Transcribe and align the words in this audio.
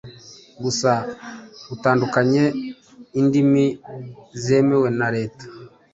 Gusa 0.63 0.91
utandukanye 1.73 2.43
indimi 3.19 3.65
zemewe 4.43 4.87
na 4.99 5.07
Leta 5.15 5.45